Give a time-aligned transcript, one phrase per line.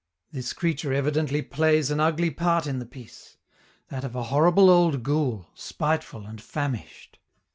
[0.31, 3.37] This creature evidently plays an ugly part in the piece
[3.89, 7.19] that of a horrible old ghoul, spiteful and famished.